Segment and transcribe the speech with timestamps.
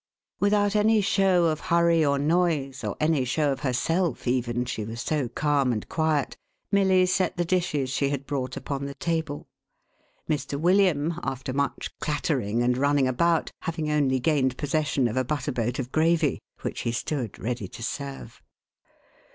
[0.39, 4.83] 11 Without any show of hurry or noise, or any show of herself even, she
[4.83, 6.35] was so calm and quiet,
[6.73, 9.47] Millv set the dishes she had brought upon the table,—
[10.27, 10.59] Mr.
[10.59, 15.51] William, after much clatter ing and running about, having only gained possession of a butter
[15.51, 18.41] boat of gravy, which he stood ready to serve.